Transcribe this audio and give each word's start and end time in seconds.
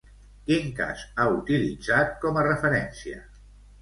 Quin 0.45 0.69
cas 0.79 1.03
ha 1.21 1.27
utilitzat 1.35 2.17
com 2.25 2.41
a 2.43 2.47
referència? 2.51 3.21